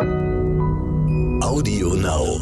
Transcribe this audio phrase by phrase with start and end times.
[0.00, 2.38] Audio Now.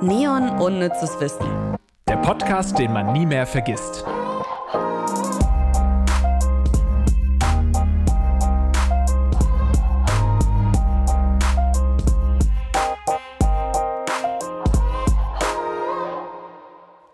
[0.00, 1.76] Neon Unnützes Wissen.
[2.08, 4.04] Der Podcast, den man nie mehr vergisst.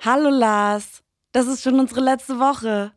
[0.03, 1.03] Hallo Lars,
[1.33, 2.93] das ist schon unsere letzte Woche.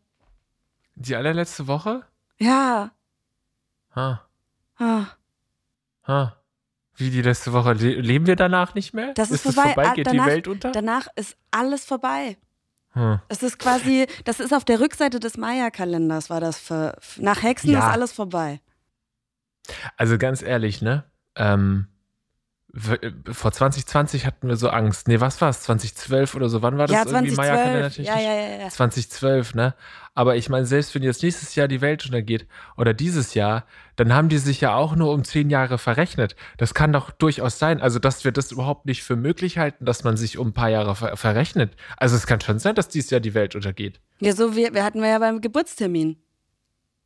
[0.96, 2.04] Die allerletzte Woche?
[2.40, 2.92] Ja.
[3.96, 4.22] Ha.
[4.78, 5.06] Ah,
[6.06, 6.36] Ha.
[6.96, 7.74] Wie die letzte Woche?
[7.74, 9.14] Le leben wir danach nicht mehr?
[9.14, 9.74] Das ist, es vorbei.
[9.74, 9.90] vorbei?
[9.90, 10.72] Ah, Geht danach, die Welt unter?
[10.72, 12.38] Danach ist alles vorbei.
[12.92, 13.20] Hm.
[13.30, 17.72] Es ist quasi, das ist auf der Rückseite des Maya-Kalenders, war das für, nach Hexen
[17.72, 17.80] Ja.
[17.80, 18.62] ist alles vorbei.
[19.98, 21.04] Also ganz ehrlich, ne?
[21.36, 21.93] Ähm, äh,
[22.76, 25.08] vor 2020 hatten wir so Angst.
[25.08, 25.62] Nee, was war es?
[25.62, 26.64] 2012 oder so?
[26.64, 27.38] Wann war das ja, irgendwie 2012.
[27.38, 28.08] Maya-Kalendertechnisch?
[28.08, 28.70] Ja, ja, ja, ja.
[28.70, 29.76] 2012, ne?
[30.16, 34.12] Aber ich meine, selbst wenn jetzt nächstes Jahr die Welt untergeht oder dieses Jahr, dann
[34.14, 36.36] haben die sich ja auch nur um zehn Jahre verrechnet.
[36.58, 37.80] Das kann doch durchaus sein.
[37.80, 40.70] Also, dass wir das überhaupt nicht für möglich halten, dass man sich um ein paar
[40.70, 41.76] Jahre ver verrechnet.
[41.98, 44.00] Also, es kann schon sein, dass dieses Jahr die Welt untergeht.
[44.20, 46.18] Ja, so wie, wir hatten wir ja beim Geburtstermin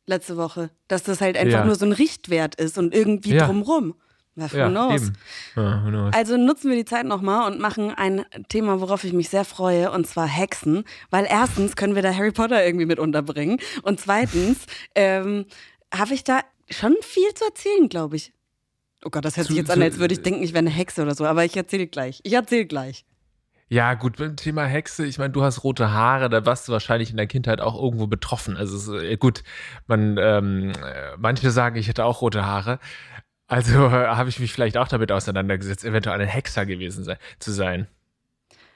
[0.06, 1.64] letzte Woche, dass das halt einfach Ja.
[1.66, 3.46] nur so ein Richtwert ist und irgendwie Ja.
[3.46, 3.94] drumrum.
[4.52, 5.12] Ja, who knows?
[5.56, 6.14] Ja, who knows?
[6.14, 9.90] Also nutzen wir die Zeit nochmal und machen ein Thema, worauf ich mich sehr freue,
[9.90, 10.84] und zwar Hexen.
[11.10, 13.58] Weil erstens können wir da Harry Potter irgendwie mit unterbringen.
[13.82, 14.58] Und zweitens
[14.94, 15.46] ähm,
[15.94, 18.32] habe ich da schon viel zu erzählen, glaube ich.
[19.04, 20.70] Oh Gott, das hört sich jetzt zu- an, als würde ich denken, ich wäre eine
[20.70, 21.24] Hexe oder so.
[21.24, 22.20] Aber ich erzähle gleich.
[22.24, 23.04] Ich erzähle gleich.
[23.70, 27.10] Ja, gut, beim Thema Hexe, ich meine, du hast rote Haare, da warst du wahrscheinlich
[27.10, 28.56] in der Kindheit auch irgendwo betroffen.
[28.56, 29.42] Also ist, äh, gut,
[29.86, 32.78] man, ähm, äh, manche sagen, ich hätte auch rote Haare.
[33.48, 37.50] Also äh, habe ich mich vielleicht auch damit auseinandergesetzt, eventuell ein Hexer gewesen sei, zu
[37.50, 37.88] sein.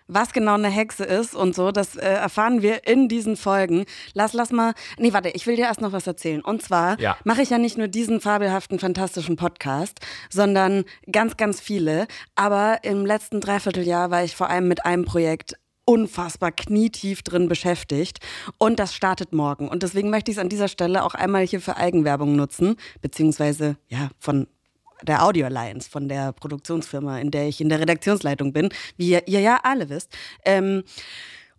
[0.08, 3.84] Was genau eine Hexe ist und so, das äh, erfahren wir in diesen Folgen.
[4.14, 4.74] Lass, lass mal.
[4.98, 6.40] Nee, warte, ich will dir erst noch was erzählen.
[6.40, 7.16] Und zwar Ja.
[7.24, 12.06] mache ich ja nicht nur diesen fabelhaften, fantastischen Podcast, sondern ganz, ganz viele.
[12.34, 18.18] Aber im letzten Dreivierteljahr war ich vor allem mit einem Projekt unfassbar knietief drin beschäftigt.
[18.58, 19.68] Und das startet morgen.
[19.68, 23.76] Und deswegen möchte ich es an dieser Stelle auch einmal hier für Eigenwerbung nutzen, beziehungsweise
[23.88, 24.46] ja, von
[25.06, 29.28] der Audio Alliance, von der Produktionsfirma, in der ich in der Redaktionsleitung bin, wie ihr,
[29.28, 30.10] ihr ja alle wisst.
[30.44, 30.82] Ähm,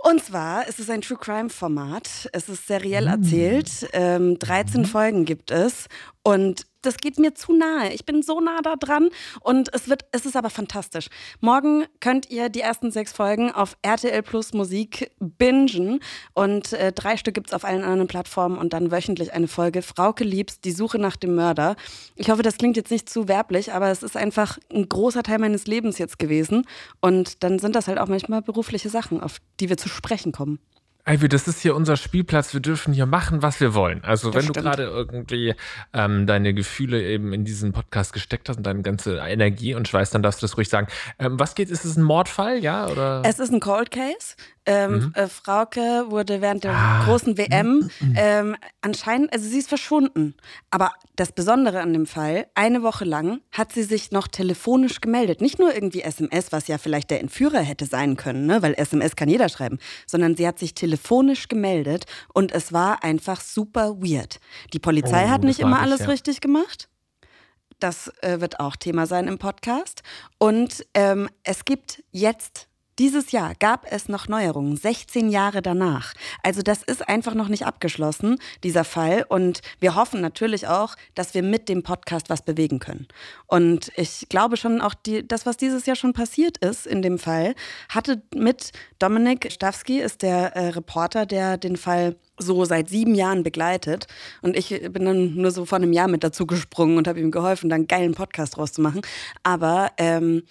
[0.03, 2.29] und zwar ist es ein True Crime Format.
[2.33, 3.87] Es ist seriell erzählt.
[3.93, 5.87] Ähm, 13 Folgen gibt es.
[6.23, 7.91] Und das geht mir zu nahe.
[7.93, 9.09] Ich bin so nah da dran.
[9.41, 11.09] Und es wird, es ist aber fantastisch.
[11.41, 15.99] Morgen könnt ihr die ersten sechs Folgen auf RTL Plus Musik bingen.
[16.33, 19.81] Und äh, drei Stück gibt es auf allen anderen Plattformen und dann wöchentlich eine Folge.
[19.81, 21.75] Frauke liebst, die Suche nach dem Mörder.
[22.15, 25.39] Ich hoffe, das klingt jetzt nicht zu werblich, aber es ist einfach ein großer Teil
[25.39, 26.65] meines Lebens jetzt gewesen.
[27.01, 30.59] Und dann sind das halt auch manchmal berufliche Sachen, auf die wir zu sprechen kommen.
[31.05, 32.53] Ivy, das ist hier unser Spielplatz.
[32.53, 34.01] Wir dürfen hier machen, was wir wollen.
[34.05, 34.65] Also, Das wenn du stimmt.
[34.65, 35.53] gerade irgendwie
[35.93, 40.11] ähm, deine Gefühle eben in diesen Podcast gesteckt hast und deine ganze Energie und Schweiß,
[40.11, 40.87] dann darfst du das ruhig sagen.
[41.19, 41.69] Ähm, was geht?
[41.69, 42.87] Ist es ein Mordfall, ja?
[42.87, 43.21] Oder?
[43.25, 44.35] Es ist ein Cold Case.
[44.65, 46.77] Ähm, äh, Frauke wurde während der Mhm.
[46.77, 47.03] Ah.
[47.05, 50.35] großen WM ähm, anscheinend, also sie ist verschwunden.
[50.71, 55.41] Aber das Besondere an dem Fall, eine Woche lang hat sie sich noch telefonisch gemeldet.
[55.41, 58.61] Nicht nur irgendwie SMS, was ja vielleicht der Entführer hätte sein können, ne?
[58.61, 63.41] weil SMS kann jeder schreiben, sondern sie hat sich telefonisch gemeldet und es war einfach
[63.41, 64.39] super weird.
[64.71, 66.05] Die Polizei Oh, hat nicht immer ich, alles ja.
[66.07, 66.87] richtig gemacht.
[67.79, 70.03] Das äh, wird auch Thema sein im Podcast.
[70.37, 76.13] Und ähm, es gibt jetzt, dieses Jahr gab es noch Neuerungen, 16 Jahre danach.
[76.43, 79.25] Also das ist einfach noch nicht abgeschlossen, dieser Fall.
[79.27, 83.07] Und wir hoffen natürlich auch, dass wir mit dem Podcast was bewegen können.
[83.47, 87.17] Und ich glaube schon auch, die, das, was dieses Jahr schon passiert ist in dem
[87.17, 87.55] Fall,
[87.89, 93.43] hatte mit Dominik Stawski, ist der äh, Reporter, der den Fall so seit sieben Jahren
[93.43, 94.07] begleitet.
[94.41, 97.31] Und ich bin dann nur so vor einem Jahr mit dazu gesprungen und habe ihm
[97.31, 99.01] geholfen, da einen geilen Podcast draus zu machen.
[99.43, 100.43] Aber ähm,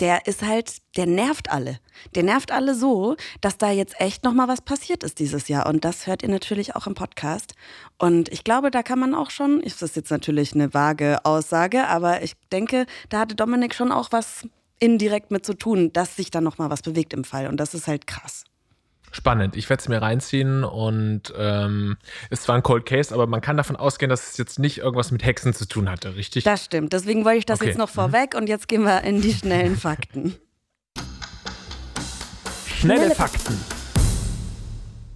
[0.00, 1.78] der ist halt, der nervt alle.
[2.14, 5.66] Der nervt alle so, dass da jetzt echt nochmal was passiert ist dieses Jahr.
[5.66, 7.54] Und das hört ihr natürlich auch im Podcast.
[7.98, 11.86] Und ich glaube, da kann man auch schon, das ist jetzt natürlich eine vage Aussage,
[11.88, 14.46] aber ich denke, da hatte Dominik schon auch was
[14.80, 17.46] indirekt mit zu tun, dass sich da nochmal was bewegt im Fall.
[17.46, 18.44] Und das ist halt krass.
[19.14, 19.54] Spannend.
[19.54, 21.96] Ich werde es mir reinziehen und ähm,
[22.30, 25.12] ist zwar ein Cold Case, aber man kann davon ausgehen, dass es jetzt nicht irgendwas
[25.12, 26.42] mit Hexen zu tun hatte, richtig?
[26.42, 26.92] Das stimmt.
[26.92, 27.68] Deswegen wollte ich das Okay.
[27.68, 30.34] jetzt noch vorweg und jetzt gehen wir in die schnellen Fakten.
[32.66, 33.56] Schnelle Fakten.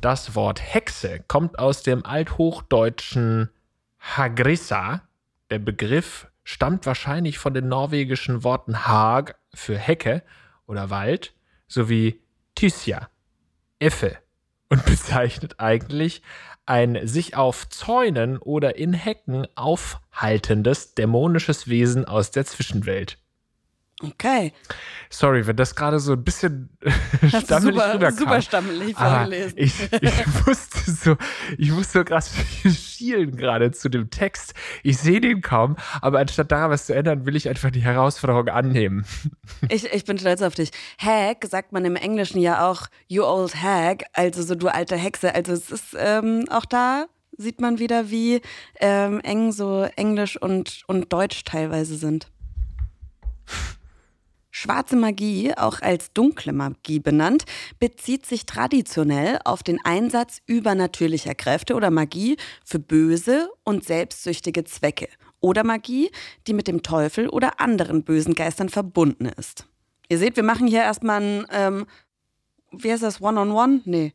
[0.01, 3.51] Das Wort Hexe kommt aus dem althochdeutschen
[3.99, 5.03] Hagrissa.
[5.51, 10.23] Der Begriff stammt wahrscheinlich von den norwegischen Worten Hag für Hecke
[10.67, 11.35] oder Wald
[11.67, 12.21] sowie
[12.55, 13.09] Tysja,
[13.79, 14.17] Effe
[14.69, 16.23] und bezeichnet eigentlich
[16.67, 23.19] ein sich auf Zäunen oder in Hecken aufhaltendes dämonisches Wesen aus der Zwischenwelt.
[24.01, 24.53] Okay.
[25.11, 26.71] Sorry, wenn das gerade so ein bisschen
[27.27, 28.17] stammelig super, rüberkam.
[28.17, 29.55] super stammelig vorgelesen.
[29.57, 31.17] ich, ich musste so,
[31.57, 32.25] ich musste so gerade
[32.71, 34.55] schielen gerade zu dem Text.
[34.85, 38.49] Ich sehe den kaum, aber anstatt daran was zu ändern, will ich einfach die Herausforderung
[38.49, 39.05] annehmen.
[39.69, 40.71] Ich, ich bin stolz auf dich.
[40.99, 45.35] Hag sagt man im Englischen ja auch you old hag, also so du alte Hexe.
[45.35, 47.07] Also es ist ähm, auch da
[47.37, 48.43] sieht man wieder, wie
[48.81, 52.29] ähm, eng so Englisch und, und Deutsch teilweise sind.
[54.59, 57.45] Schwarze Magie, auch als dunkle Magie benannt,
[57.79, 65.09] bezieht sich traditionell auf den Einsatz übernatürlicher Kräfte oder Magie für böse und selbstsüchtige Zwecke
[65.39, 66.11] oder Magie,
[66.49, 69.67] die mit dem Teufel oder anderen bösen Geistern verbunden ist.
[70.09, 71.87] Ihr seht, wir machen hier erstmal ein, ähm,
[72.73, 73.83] wie heißt das, One-on-One?
[73.85, 74.13] Nee,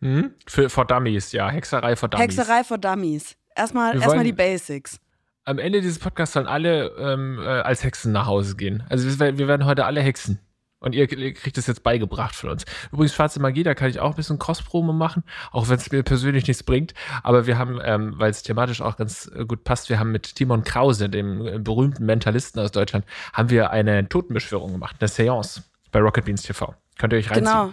[0.00, 0.34] Hm?
[0.46, 1.48] Für, for Dummies, ja.
[1.48, 2.24] Hexerei for Dummies.
[2.36, 3.36] Hexerei for Dummies.
[3.54, 4.98] Erstmal, erstmal die Basics.
[5.46, 8.82] Am Ende dieses Podcasts sollen alle ähm, äh, als Hexen nach Hause gehen.
[8.88, 10.40] Also wir, wir werden heute alle Hexen.
[10.80, 12.64] Und ihr, ihr kriegt es jetzt beigebracht von uns.
[12.90, 15.22] Übrigens, schwarze Magie, da kann ich auch ein bisschen Cross-Promo machen,
[15.52, 16.94] auch wenn es mir persönlich nichts bringt.
[17.22, 20.34] Aber wir haben, ähm, weil es thematisch auch ganz äh, gut passt, wir haben mit
[20.34, 25.62] Timon Krause, dem äh, berühmten Mentalisten aus Deutschland, haben wir eine Totenbeschwörung gemacht, eine Seance
[25.92, 26.74] bei Rocket Beans TV.
[26.98, 27.46] Könnt ihr euch reinziehen.
[27.46, 27.72] Genau.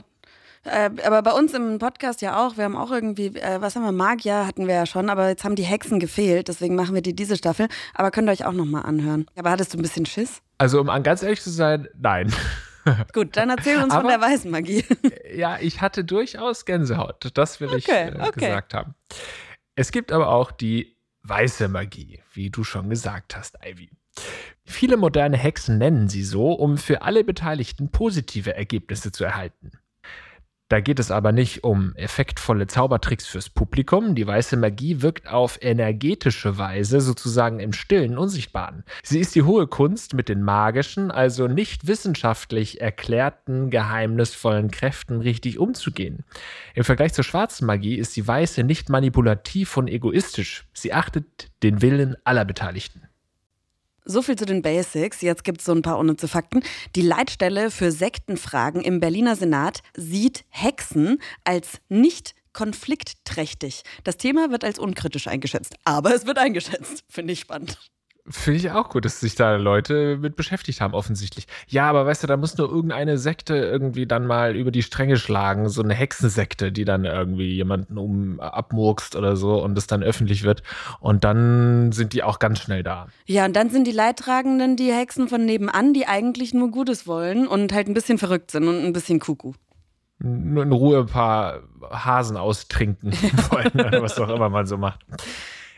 [0.65, 2.57] Äh, aber bei uns im Podcast ja auch.
[2.57, 5.43] Wir haben auch irgendwie, äh, was haben wir, Magier hatten wir ja schon, aber jetzt
[5.43, 6.47] haben die Hexen gefehlt.
[6.47, 7.67] Deswegen machen wir die diese Staffel.
[7.93, 9.25] Aber könnt ihr euch auch nochmal anhören.
[9.37, 10.41] Aber hattest du ein bisschen Schiss?
[10.57, 12.33] Also, um an- ganz ehrlich zu sein, nein.
[13.13, 14.83] Gut, dann erzähl uns von Aber- der weißen Magie.
[15.35, 17.31] Ja, ich hatte durchaus Gänsehaut.
[17.33, 18.39] Das will ich Okay, äh, okay.
[18.47, 18.93] gesagt haben.
[19.75, 23.89] Es gibt aber auch die weiße Magie, wie du schon gesagt hast, Ivy.
[24.63, 29.71] Viele moderne Hexen nennen sie so, um für alle Beteiligten positive Ergebnisse zu erhalten.
[30.73, 34.15] Da geht es aber nicht um effektvolle Zaubertricks fürs Publikum.
[34.15, 38.83] Die weiße Magie wirkt auf energetische Weise sozusagen im Stillen, Unsichtbaren.
[39.03, 45.59] Sie ist die hohe Kunst, mit den magischen, also nicht wissenschaftlich erklärten, geheimnisvollen Kräften richtig
[45.59, 46.23] umzugehen.
[46.73, 50.65] Im Vergleich zur schwarzen Magie ist die weiße nicht manipulativ und egoistisch.
[50.73, 53.12] Sie achtet den Willen aller Beteiligten.
[54.05, 55.21] So viel zu den Basics.
[55.21, 56.61] Jetzt gibt es so ein paar unnütze Fakten.
[56.95, 63.83] Die Leitstelle für Sektenfragen im Berliner Senat sieht Hexen als nicht konfliktträchtig.
[64.03, 67.03] Das Thema wird als unkritisch eingeschätzt, aber es wird eingeschätzt.
[67.09, 67.77] Finde ich spannend.
[68.29, 71.45] Finde ich auch gut, dass sich da Leute mit beschäftigt haben, offensichtlich.
[71.67, 75.17] Ja, aber weißt du, da muss nur irgendeine Sekte irgendwie dann mal über die Stränge
[75.17, 80.03] schlagen, so eine Hexensekte, die dann irgendwie jemanden um abmurkst oder so und es dann
[80.03, 80.63] öffentlich wird.
[81.01, 83.07] Und dann sind die auch ganz schnell da.
[83.25, 87.45] Ja, und dann sind die Leidtragenden die Hexen von nebenan, die eigentlich nur Gutes wollen
[87.45, 89.55] und halt ein bisschen verrückt sind und ein bisschen Kuckuck.
[90.19, 93.11] Nur in Ruhe ein paar Hasen austrinken
[93.49, 95.01] wollen oder was auch immer man so macht.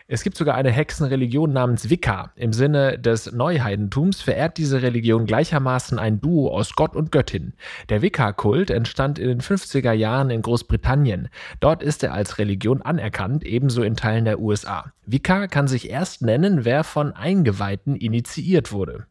[0.08, 2.32] Es gibt sogar eine Hexenreligion namens Wicca.
[2.36, 7.54] Im Sinne des Neuheidentums verehrt diese Religion gleichermaßen ein Duo aus Gott und Göttin.
[7.90, 11.30] Der Wicca-Kult entstand in den 50er Jahren in Großbritannien.
[11.60, 14.94] Dort ist er als Religion anerkannt, ebenso in Teilen der USA.
[15.08, 19.08] Wicca kann sich erst nennen, wer von Eingeweihten initiiert wurde.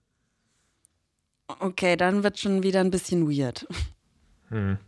[1.58, 3.67] Okay, dann wird schon wieder ein bisschen weird.
[4.50, 4.79] Hm.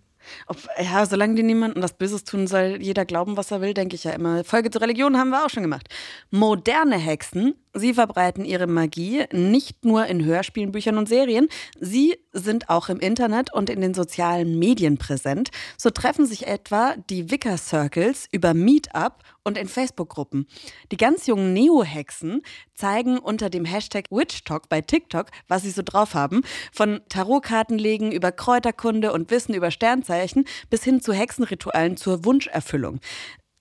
[0.46, 3.96] Ob, ja, solange die niemandem was Böses tun soll, jeder glauben, was er will, denke
[3.96, 4.44] ich ja immer.
[4.44, 5.88] Folge zur Religion haben wir auch schon gemacht.
[6.30, 11.48] Moderne Hexen, sie verbreiten ihre Magie nicht nur in Hörspielen, Büchern und Serien,
[11.80, 15.50] sie sind auch im Internet und in den sozialen Medien präsent.
[15.76, 20.46] So treffen sich etwa die Wicca Circles über Meetup und in Facebook-Gruppen.
[20.90, 22.42] Die ganz jungen Neo-Hexen
[22.74, 26.42] zeigen unter dem Hashtag WitchTalk bei TikTok, was sie so drauf haben.
[26.72, 33.00] Von Tarotkartenlegen über Kräuterkunde und Wissen über Sternzeichen bis hin zu Hexenritualen zur Wunscherfüllung.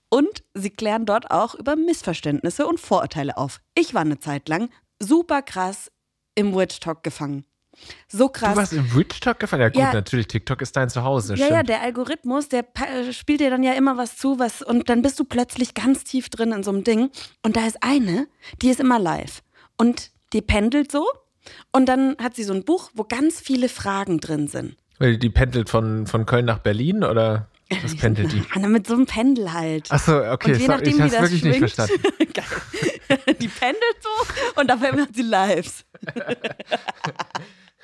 [0.09, 3.61] Und sie klären dort auch über Missverständnisse und Vorurteile auf.
[3.75, 5.91] Ich war eine Zeit lang super krass
[6.33, 7.45] im Witch-Talk gefangen.
[8.07, 8.51] So krass.
[8.53, 9.61] Du warst im Witch-Talk gefallen?
[9.61, 9.93] Ja gut, Ja.
[9.93, 11.51] natürlich, TikTok ist dein Zuhause, Ja, stimmt.
[11.51, 15.01] ja, der Algorithmus, der äh, spielt dir dann ja immer was zu, was und dann
[15.01, 17.09] bist du plötzlich ganz tief drin in so einem Ding
[17.43, 18.27] und da ist eine,
[18.61, 19.41] die ist immer live
[19.77, 21.05] und die pendelt so
[21.71, 24.75] und dann hat sie so ein Buch, wo ganz viele Fragen drin sind.
[24.99, 27.49] Die pendelt von, von Köln nach Berlin oder
[27.83, 28.41] was pendelt die?
[28.53, 29.91] Ah, na, mit so einem Pendel halt.
[29.91, 32.33] Achso, okay, und je nachdem, ich das wirklich nicht schwingt, verstanden.
[32.33, 33.35] Geil.
[33.39, 35.83] Die pendelt so und auf einmal hat sie Lives.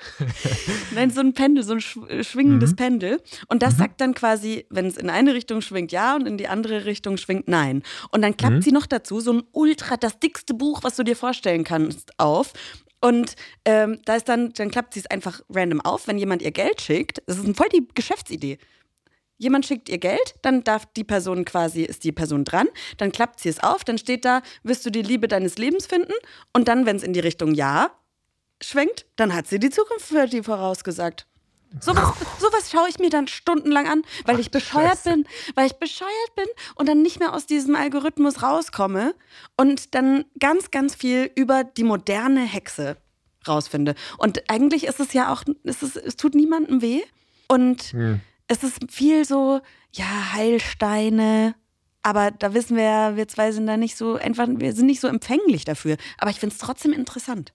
[0.96, 2.24] Nein, so ein Pendel, so ein äh, Mhm.
[2.24, 3.22] schwingendes Pendel.
[3.48, 6.48] Und das sagt dann quasi, wenn es in eine Richtung schwingt, ja, und in die
[6.48, 7.84] andere Richtung schwingt, nein.
[8.12, 8.38] Und dann Mhm.
[8.38, 12.12] klappt sie noch dazu so ein ultra, das dickste Buch, was du dir vorstellen kannst,
[12.17, 12.53] auf.
[13.00, 16.51] Und ähm, da ist dann, dann klappt sie es einfach random auf, wenn jemand ihr
[16.51, 17.22] Geld schickt.
[17.25, 18.58] Das ist voll die Geschäftsidee.
[19.38, 22.67] jemand schickt ihr Geld, dann darf die Person quasi, ist die Person dran,
[22.98, 26.13] dann klappt sie es auf, dann steht da, wirst du die Liebe deines Lebens finden?
[26.53, 27.89] Und dann, wenn es in die Richtung Ja
[28.62, 31.27] schwenkt, dann hat sie die Zukunft für die vorausgesagt.
[31.80, 35.10] Sowas, sowas schaue ich mir dann stundenlang an, weil Ach, ich bescheuert Scheiße.
[35.10, 39.15] bin, weil ich bescheuert bin und dann nicht mehr aus diesem Algorithmus rauskomme
[39.56, 42.98] und dann ganz, ganz viel über die moderne Hexe
[43.48, 43.96] rausfinde.
[44.18, 47.03] Und eigentlich ist es ja auch, es, ist, es tut niemandem weh
[47.48, 48.20] und Hm.
[48.48, 49.62] es ist viel so,
[49.94, 51.56] ja, Heilsteine.
[52.03, 55.00] Aber da wissen wir ja, wir zwei sind da nicht so, einfach, wir sind nicht
[55.00, 55.98] so empfänglich dafür.
[56.18, 57.53] Aber ich finde es trotzdem interessant.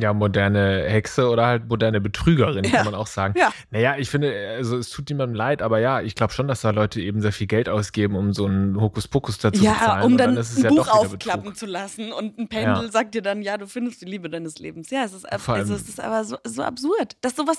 [0.00, 2.70] Ja, moderne Hexe oder halt moderne Betrügerin, Ja.
[2.78, 3.34] kann man auch sagen.
[3.38, 3.52] Ja.
[3.70, 6.70] Naja, ich finde, also es tut niemandem leid, aber ja, ich glaube schon, dass da
[6.70, 10.02] Leute eben sehr viel Geld ausgeben, um so einen Hokuspokus dazu zu Ja, bezahlen.
[10.04, 12.90] um und dann, es ein ja Buch aufklappen zu lassen und ein Pendel Ja.
[12.90, 14.90] sagt dir dann, ja, du findest die Liebe deines Lebens.
[14.90, 17.58] Ja, es ist, Vor allem- also, es ist aber so, so absurd, dass sowas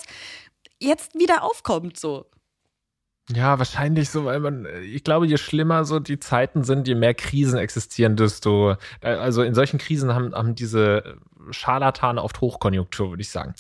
[0.79, 2.25] jetzt wieder aufkommt so.
[3.33, 7.15] Ja, wahrscheinlich so, weil man, ich glaube, je schlimmer so die Zeiten sind, je mehr
[7.15, 11.17] Krisen existieren, desto, also in solchen Krisen haben, haben diese
[11.51, 13.53] Scharlatane oft Hochkonjunktur, würde ich sagen.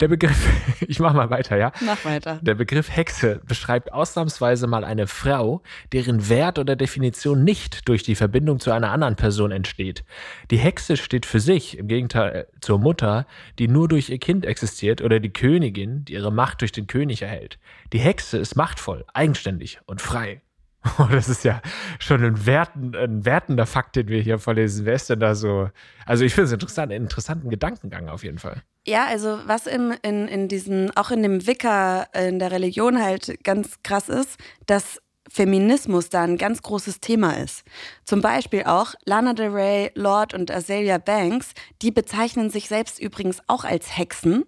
[0.00, 0.48] Der Begriff,
[0.80, 1.72] ich mach mal weiter, ja.
[1.80, 2.38] Mach weiter.
[2.42, 5.62] Der Begriff Hexe beschreibt ausnahmsweise mal eine Frau,
[5.92, 10.04] deren Wert oder Definition nicht durch die Verbindung zu einer anderen Person entsteht.
[10.50, 13.26] Die Hexe steht für sich, im Gegenteil zur Mutter,
[13.58, 17.22] die nur durch ihr Kind existiert, oder die Königin, die ihre Macht durch den König
[17.22, 17.58] erhält.
[17.92, 20.40] Die Hexe ist machtvoll, eigenständig und frei.
[20.98, 21.60] Oh, das ist ja
[21.98, 24.84] schon ein, werten, ein wertender Fakt, den wir hier vorlesen.
[24.86, 25.70] Wer ist denn da so?
[26.06, 28.62] Also ich finde es interessant, einen interessanten Gedankengang auf jeden Fall.
[28.86, 33.02] Ja, also was im, in, in diesen, auch in dem Wicca, äh, in der Religion
[33.02, 37.64] halt ganz krass ist, dass Feminismus da ein ganz großes Thema ist.
[38.04, 43.40] Zum Beispiel auch Lana Del Rey, Lord und Azalea Banks, die bezeichnen sich selbst übrigens
[43.46, 44.44] auch als Hexen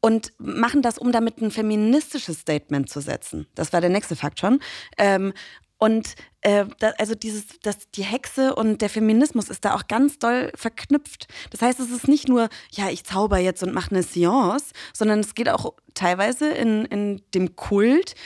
[0.00, 3.46] und machen das, um damit ein feministisches Statement zu setzen.
[3.54, 4.60] Das war der nächste Fakt schon.
[4.96, 5.32] Ähm,
[5.78, 10.18] und äh, da, also dieses, dass die Hexe und der Feminismus ist da auch ganz
[10.18, 11.28] doll verknüpft.
[11.50, 15.20] Das heißt, es ist nicht nur, ja, ich zauber jetzt und mache eine Seance, sondern
[15.20, 18.16] es geht auch teilweise in, in dem Kult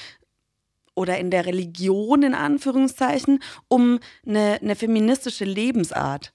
[0.94, 6.32] oder in der Religion in Anführungszeichen um eine, eine feministische Lebensart.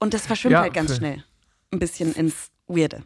[0.00, 1.24] Und das verschwimmt Ja, halt ganz schnell
[1.70, 3.04] ein bisschen ins Weirde.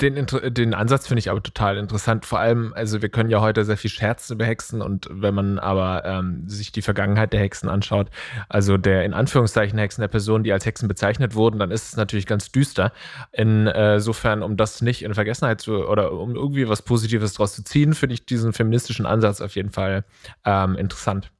[0.00, 2.26] Den, den Ansatz finde ich aber total interessant.
[2.26, 5.58] Vor allem, also wir können ja heute sehr viel scherzen über Hexen und wenn man
[5.58, 8.10] aber ähm, sich die Vergangenheit der Hexen anschaut,
[8.48, 11.96] also der in Anführungszeichen Hexen der Personen, die als Hexen bezeichnet wurden, dann ist es
[11.96, 12.92] natürlich ganz düster.
[13.32, 17.94] Insofern, um das nicht in Vergessenheit zu oder um irgendwie was Positives draus zu ziehen,
[17.94, 20.04] finde ich diesen feministischen Ansatz auf jeden Fall
[20.44, 21.30] ähm, interessant.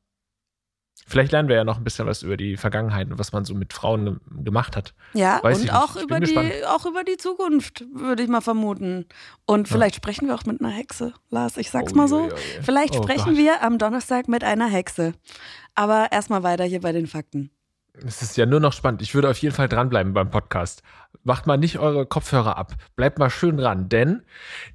[1.09, 3.55] Vielleicht lernen wir ja noch ein bisschen was über die Vergangenheit und was man so
[3.55, 4.93] mit Frauen ge gemacht hat.
[5.15, 6.51] Ja, Weiß und auch über, gespannt.
[6.61, 9.07] die, auch über die Zukunft, würde ich mal vermuten.
[9.47, 11.57] Und vielleicht sprechen wir auch mit einer Hexe, Lars.
[11.59, 12.23] Ich sag's Oh, mal so.
[12.25, 12.63] je, je.
[12.63, 13.37] Vielleicht Oh sprechen Gott.
[13.37, 15.13] wir am Donnerstag mit einer Hexe.
[15.77, 17.51] Aber erstmal weiter hier bei den Fakten.
[18.05, 19.01] Es ist ja nur noch spannend.
[19.01, 20.83] Ich würde auf jeden Fall dranbleiben beim Podcast.
[21.25, 22.75] Macht mal nicht eure Kopfhörer ab.
[22.97, 24.23] Bleibt mal schön dran, denn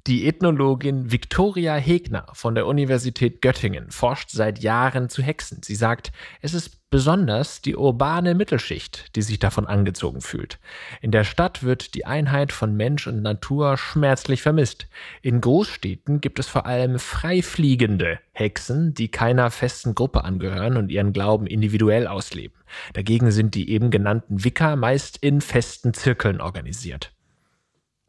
[0.06, 5.62] die Ethnologin Viktoria Hegner von der Universität Göttingen forscht seit Jahren zu Hexen.
[5.62, 10.60] Sie sagt, es ist besonders die urbane Mittelschicht, die sich davon angezogen fühlt.
[11.00, 14.86] In der Stadt wird die Einheit von Mensch und Natur schmerzlich vermisst.
[15.22, 21.14] In Großstädten gibt es vor allem freifliegende Hexen, die keiner festen Gruppe angehören und ihren
[21.14, 22.58] Glauben individuell ausleben.
[22.92, 27.12] Dagegen sind die eben genannten Wicca meist in festen Zirkeln organisiert.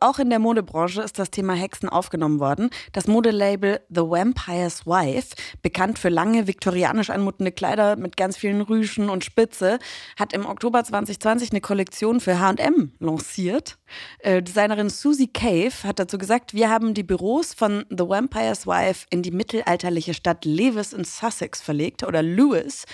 [0.03, 2.71] Auch in der Modebranche ist das Thema Hexen aufgenommen worden.
[2.91, 9.09] Das Modelabel The Vampire's Wife, bekannt für lange viktorianisch anmutende Kleider mit ganz vielen Rüschen
[9.09, 9.79] und Spitze,
[10.19, 13.77] hat im Oktober 2020 eine Kollektion für H&M lanciert.
[14.19, 19.05] Äh, Designerin Susie Cave hat dazu gesagt, wir haben die Büros von The Vampire's Wife
[19.09, 22.85] in die mittelalterliche Stadt Lewes in Sussex verlegt oder Lewis.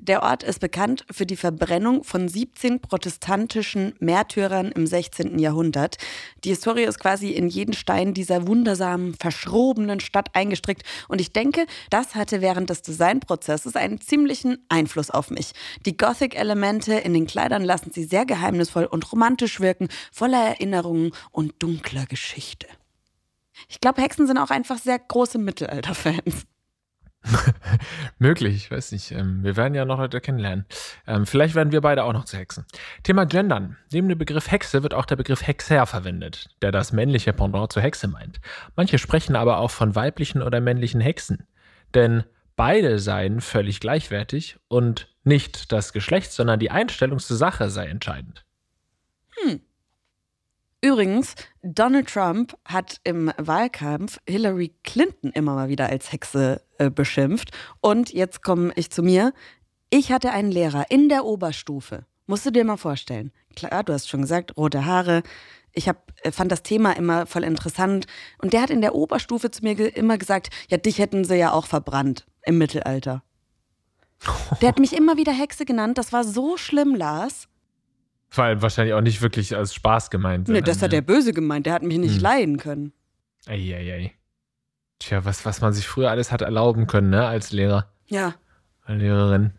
[0.00, 5.38] Der Ort ist bekannt für die Verbrennung von 17 protestantischen Märtyrern im 16.
[5.38, 5.96] Jahrhundert.
[6.44, 10.82] Die Historie ist quasi in jeden Stein dieser wundersamen, verschrobenen Stadt eingestrickt.
[11.08, 15.52] Und ich denke, das hatte während des Designprozesses einen ziemlichen Einfluss auf mich.
[15.84, 21.54] Die Gothic-Elemente in den Kleidern lassen sie sehr geheimnisvoll und romantisch wirken, voller Erinnerungen und
[21.62, 22.66] dunkler Geschichte.
[23.68, 26.46] Ich glaube, Hexen sind auch einfach sehr große Mittelalter-Fans.
[28.18, 29.10] Möglich, ich weiß nicht.
[29.10, 30.66] Ähm, wir werden ja noch Leute kennenlernen.
[31.06, 32.66] Ähm, vielleicht werden wir beide auch noch zu Hexen.
[33.02, 33.76] Thema Gendern.
[33.92, 37.82] Neben dem Begriff Hexe wird auch der Begriff Hexer verwendet, der das männliche Pendant zur
[37.82, 38.40] Hexe meint.
[38.76, 41.46] Manche sprechen aber auch von weiblichen oder männlichen Hexen.
[41.94, 42.24] Denn
[42.54, 48.44] beide seien völlig gleichwertig und nicht das Geschlecht, sondern die Einstellung zur Sache sei entscheidend.
[50.86, 57.50] Übrigens, Donald Trump hat im Wahlkampf Hillary Clinton immer mal wieder als Hexe äh, beschimpft.
[57.80, 59.32] Und jetzt komme ich zu mir.
[59.90, 62.06] Ich hatte einen Lehrer in der Oberstufe.
[62.28, 63.32] Musst du dir mal vorstellen.
[63.56, 65.24] Klar, du hast schon gesagt, rote Haare.
[65.72, 68.06] Ich hab, äh, fand das Thema immer voll interessant.
[68.38, 71.34] Und der hat in der Oberstufe zu mir ge immer gesagt, ja, dich hätten sie
[71.34, 73.24] ja auch verbrannt im Mittelalter.
[74.62, 75.98] Der hat mich immer wieder Hexe genannt.
[75.98, 77.48] Das war so schlimm, Lars.
[78.28, 80.48] Vor allem wahrscheinlich auch nicht wirklich als Spaß gemeint.
[80.48, 81.66] Nee, das hat er böse gemeint.
[81.66, 82.22] Der hat mich nicht Hm.
[82.22, 82.92] leiden können.
[83.46, 84.12] Eieiei.
[84.98, 88.34] Tja, was, was man sich früher alles hat erlauben können, ne, als Lehrer, Ja,
[88.82, 89.52] als Lehrerin.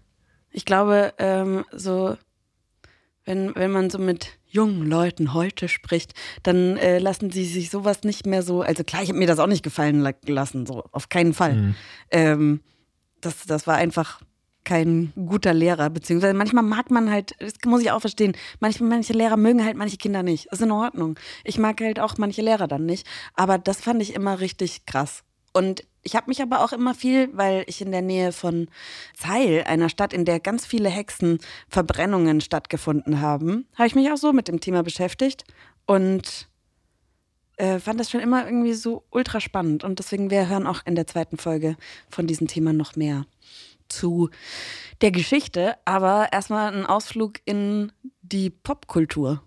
[0.52, 2.18] ich glaube, ähm, so,
[3.26, 8.04] wenn, wenn man so mit jungen Leuten heute spricht, dann äh, lassen sie sich sowas
[8.04, 10.84] nicht mehr so, also klar, ich habe mir das auch nicht gefallen la- gelassen, so,
[10.92, 11.54] auf keinen Fall.
[11.54, 11.76] Mhm.
[12.12, 12.62] Ähm,
[13.22, 14.22] das, das war einfach
[14.68, 19.14] kein guter Lehrer, beziehungsweise manchmal mag man halt, das muss ich auch verstehen, manche, manche
[19.14, 20.48] Lehrer mögen halt manche Kinder nicht.
[20.48, 21.18] Ist in Ordnung.
[21.46, 23.08] Ich mag halt auch manche Lehrer dann nicht.
[23.34, 25.24] Aber das fand ich immer richtig krass.
[25.54, 28.68] Und ich habe mich aber auch immer viel, weil ich in der Nähe von
[29.16, 34.34] Zeil, einer Stadt, in der ganz viele Hexenverbrennungen stattgefunden haben, habe ich mich auch so
[34.34, 35.46] mit dem Thema beschäftigt
[35.86, 36.50] und
[37.56, 39.86] äh, fand das schon immer irgendwie so ultra spannend.
[39.86, 41.78] Und deswegen, wir hören auch in der zweiten Folge
[42.10, 43.26] von diesem Thema noch mehr
[43.90, 44.30] zu
[45.02, 45.76] der Geschichte.
[45.86, 47.92] Aber erstmal ein Ausflug in
[48.22, 49.42] die Popkultur.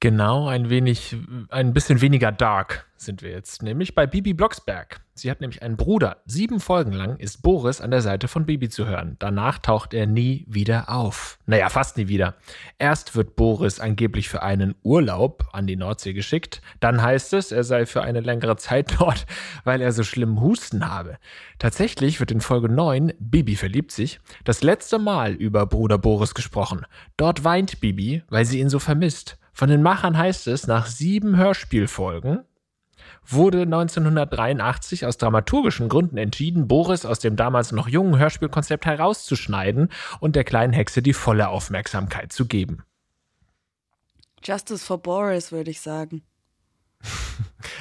[0.00, 1.16] Genau, ein wenig,
[1.48, 5.00] ein bisschen weniger dark sind wir jetzt, nämlich bei Bibi Blocksberg.
[5.14, 6.18] Sie hat nämlich einen Bruder.
[6.26, 9.16] Sieben Folgen lang ist Boris an der Seite von Bibi zu hören.
[9.18, 11.38] Danach taucht er nie wieder auf.
[11.46, 12.34] Naja, fast nie wieder.
[12.78, 16.60] Erst wird Boris angeblich für einen Urlaub an die Nordsee geschickt.
[16.80, 19.24] Dann heißt es, er sei für eine längere Zeit dort,
[19.64, 21.16] weil er so schlimmen Husten habe.
[21.58, 26.84] Tatsächlich wird in Folge 9 Bibi verliebt sich das letzte Mal über Bruder Boris gesprochen.
[27.16, 29.38] Dort weint Bibi, weil sie ihn so vermisst.
[29.56, 32.44] Von den Machern heißt es, nach sieben Hörspielfolgen
[33.24, 39.88] wurde 1983 aus dramaturgischen Gründen entschieden, Boris aus dem damals noch jungen Hörspielkonzept herauszuschneiden
[40.20, 42.82] und der kleinen Hexe die volle Aufmerksamkeit zu geben.
[44.44, 46.22] Justice for Boris, würde ich sagen.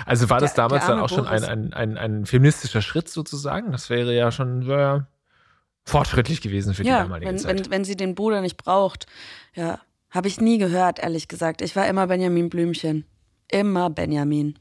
[0.06, 3.10] Also war das Der- damals der dann auch schon ein, ein, ein, ein feministischer Schritt
[3.10, 3.72] sozusagen?
[3.72, 5.02] Das wäre ja schon äh,
[5.84, 7.66] fortschrittlich gewesen für die ja, damalige wenn, Zeit.
[7.66, 9.06] wenn, wenn sie den Bruder nicht braucht.
[9.54, 9.80] Ja,
[10.16, 11.62] habe ich nie gehört, ehrlich gesagt.
[11.62, 13.06] Ich war immer Benjamin Blümchen.
[13.52, 14.58] Immer Benjamin.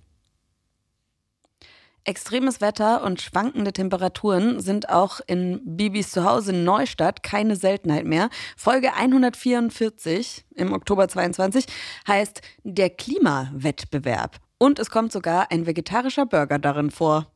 [2.07, 8.29] Extremes Wetter und schwankende Temperaturen sind auch in Bibis Zuhause in Neustadt keine Seltenheit mehr.
[8.59, 11.65] Folge 144 im Oktober 22
[12.07, 14.39] heißt der Klimawettbewerb.
[14.59, 17.33] Und es kommt sogar ein vegetarischer Burger darin vor.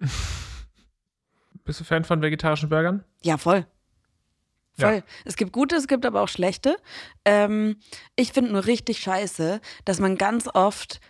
[1.64, 3.04] Bist du Fan von vegetarischen Burgern?
[3.22, 3.64] Ja, voll.
[4.80, 4.88] Ja.
[4.88, 5.02] Voll.
[5.24, 6.76] Es gibt gute, es gibt aber auch schlechte.
[7.24, 7.76] Ähm,
[8.16, 11.00] ich finde nur richtig scheiße, dass man ganz oft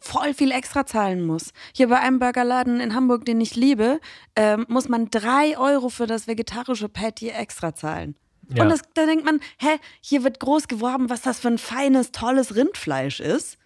[0.00, 1.52] voll viel extra zahlen muss.
[1.74, 4.00] Hier bei einem Burgerladen in Hamburg, den ich liebe,
[4.36, 8.16] ähm, muss man drei Euro für das vegetarische Patty extra zahlen.
[8.50, 8.62] Ja.
[8.62, 12.12] Und das, da denkt man, hä, hier wird groß geworben, was das für ein feines,
[12.12, 13.58] tolles Rindfleisch ist.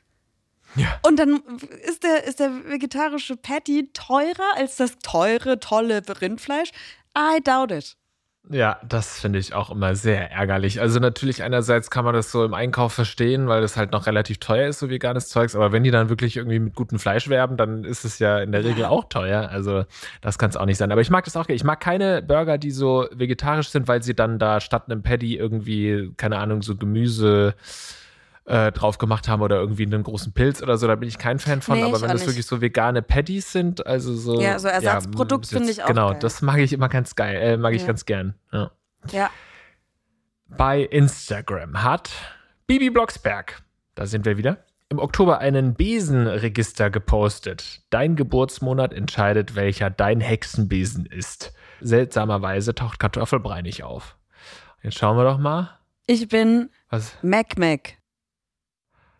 [0.74, 0.98] Ja.
[1.02, 1.42] Und dann
[1.86, 6.70] ist der, ist der vegetarische Patty teurer als das teure, tolle Rindfleisch?
[7.16, 7.96] I doubt it.
[8.50, 10.80] Ja, das finde ich auch immer sehr ärgerlich.
[10.80, 14.38] Also natürlich einerseits kann man das so im Einkauf verstehen, weil das halt noch relativ
[14.38, 15.54] teuer ist, so veganes Zeugs.
[15.54, 18.50] Aber wenn die dann wirklich irgendwie mit gutem Fleisch werben, dann ist es ja in
[18.50, 19.48] der Regel auch teuer.
[19.48, 19.84] Also
[20.20, 20.90] das kann es auch nicht sein.
[20.90, 21.48] Aber ich mag das auch.
[21.48, 25.36] Ich mag keine Burger, die so vegetarisch sind, weil sie dann da statt einem Patty
[25.36, 27.54] irgendwie, keine Ahnung, so Gemüse
[28.44, 30.86] äh, drauf gemacht haben oder irgendwie einen großen Pilz oder so.
[30.86, 31.76] Da bin ich kein Fan von.
[31.76, 32.28] Nee, Aber ich wenn das nicht.
[32.30, 34.40] wirklich so vegane Patties sind, also so.
[34.40, 36.18] Ja, so Ersatzprodukt ist finde ich auch Genau, geil.
[36.20, 37.36] das mag ich immer ganz geil.
[37.40, 37.86] Äh, mag ich Ja.
[37.86, 38.34] ganz gern.
[38.52, 38.70] Ja.
[39.10, 39.30] Ja.
[40.48, 42.10] Bei Instagram hat
[42.66, 43.62] Bibi Blocksberg,
[43.94, 44.58] da sind wir wieder,
[44.90, 47.80] im Oktober einen Besenregister gepostet.
[47.90, 51.54] Dein Geburtsmonat entscheidet, welcher dein Hexenbesen ist.
[51.80, 54.16] Seltsamerweise taucht Kartoffelbrei nicht auf.
[54.82, 55.70] Jetzt schauen wir doch mal.
[56.06, 57.16] Ich bin Was?
[57.22, 57.94] Mac Mac.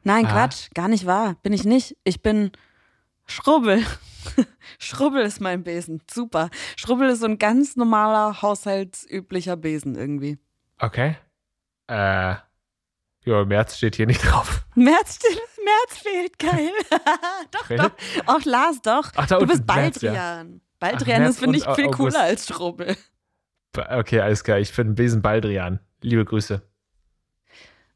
[0.05, 0.33] Nein, Ah.
[0.33, 1.37] Quatsch, gar nicht wahr.
[1.43, 1.97] Bin ich nicht.
[2.05, 2.51] Ich bin
[3.27, 3.85] Schrubbel.
[4.79, 6.03] Schrubbel ist mein Besen.
[6.11, 6.49] Super.
[6.77, 10.39] Schrubbel ist so ein ganz normaler, haushaltsüblicher Besen irgendwie.
[10.79, 11.17] Okay.
[11.89, 12.35] Äh.
[13.25, 14.65] Ja, März steht hier nicht drauf.
[14.75, 15.21] März,
[15.65, 16.71] März fehlt, geil.
[17.53, 17.83] doch, Really?
[17.83, 17.93] doch.
[18.27, 19.11] Auch Lars, doch.
[19.15, 20.11] Ach, da du bist März, ja.
[20.13, 20.61] Baldrian.
[20.81, 21.97] Baldrian ist, finde ich, viel August.
[21.99, 22.97] cooler als Schrubbel.
[23.77, 24.59] Okay, alles klar.
[24.59, 25.79] Ich bin Besen Baldrian.
[26.01, 26.63] Liebe Grüße.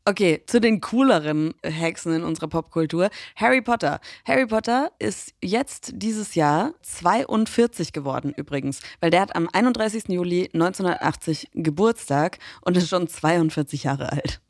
[0.09, 3.11] Okay, zu den cooleren Hexen in unserer Popkultur.
[3.35, 3.99] Harry Potter.
[4.25, 10.05] Harry Potter ist jetzt dieses Jahr 42 geworden übrigens, weil der hat am 31.
[10.11, 14.41] Juli 1980 Geburtstag und ist schon 42 Jahre alt.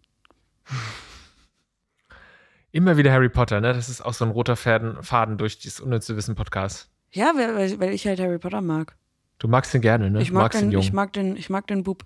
[2.70, 3.72] Immer wieder Harry Potter, ne?
[3.72, 6.90] Das ist auch so ein roter Faden, Faden durch dieses unnütze Wissen-Podcast.
[7.12, 8.94] Ja, weil, weil ich halt Harry Potter mag.
[9.38, 10.20] Du magst ihn gerne, ne?
[10.20, 12.04] Ich mag, den, ich, mag den, ich mag den Bub.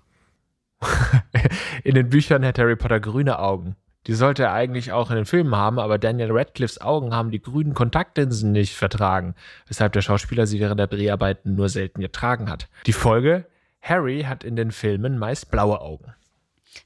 [1.83, 3.75] in den Büchern hat Harry Potter grüne Augen.
[4.07, 7.41] Die sollte er eigentlich auch in den Filmen haben, aber Daniel Radcliffes Augen haben die
[7.41, 9.35] grünen Kontaktlinsen nicht vertragen,
[9.67, 12.67] weshalb der Schauspieler sie während der Dreharbeiten nur selten getragen hat.
[12.87, 13.45] Die Folge:
[13.81, 16.13] Harry hat in den Filmen meist blaue Augen.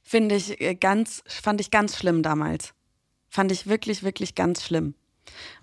[0.03, 2.73] Finde ich äh, ganz, fand ich ganz schlimm damals.
[3.29, 4.95] Fand ich wirklich, wirklich ganz schlimm.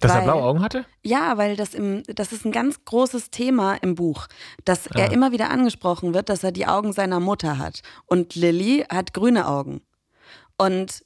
[0.00, 0.84] Dass er Weil- blaue Augen hatte?
[1.02, 4.26] Ja, weil das im, das ist ein ganz großes Thema im Buch,
[4.64, 5.12] dass er Ah.
[5.12, 7.82] immer wieder angesprochen wird, dass er die Augen seiner Mutter hat.
[8.06, 9.82] Und Lily hat grüne Augen.
[10.58, 11.04] Und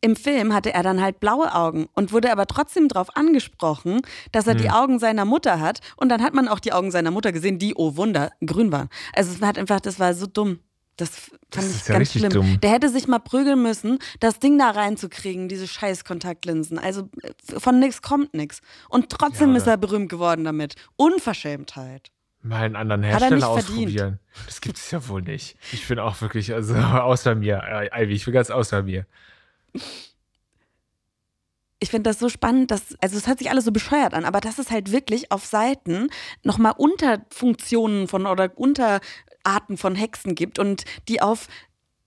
[0.00, 4.00] im Film hatte er dann halt blaue Augen und wurde aber trotzdem darauf angesprochen,
[4.32, 4.74] dass er die Hm.
[4.74, 5.78] Augen seiner Mutter hat.
[5.96, 8.88] Und dann hat man auch die Augen seiner Mutter gesehen, die, oh Wunder, grün waren.
[9.14, 10.58] Also es hat einfach, das war so dumm.
[10.96, 12.30] Das fand Das ich ist ja ganz schlimm.
[12.30, 12.60] dumm.
[12.60, 16.78] Der hätte sich mal prügeln müssen, das Ding da reinzukriegen, diese scheiß Kontaktlinsen.
[16.78, 18.60] Also äh, von nix kommt nix.
[18.88, 20.74] Und trotzdem Ja, ist er berühmt geworden damit.
[20.96, 22.10] Unverschämtheit.
[22.42, 23.68] Mal einen anderen er Hersteller verdient.
[23.68, 24.18] ausprobieren.
[24.46, 25.56] Das gibt es ja wohl nicht.
[25.72, 29.06] Ich bin auch wirklich, also außer mir, äh, Ivy, ich bin ganz außer mir.
[31.78, 34.40] Ich finde das so spannend, dass, also es hört sich alles so bescheuert an, aber
[34.40, 36.10] dass es halt wirklich auf Seiten
[36.44, 38.48] nochmal Unterfunktionen von oder
[39.44, 41.48] Unterarten von Hexen gibt und die auf